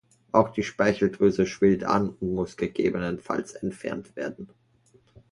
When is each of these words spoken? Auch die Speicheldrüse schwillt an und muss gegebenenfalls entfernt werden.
Auch 0.31 0.49
die 0.49 0.63
Speicheldrüse 0.63 1.45
schwillt 1.45 1.83
an 1.83 2.09
und 2.09 2.33
muss 2.33 2.57
gegebenenfalls 2.57 3.53
entfernt 3.53 4.15
werden. 4.15 4.49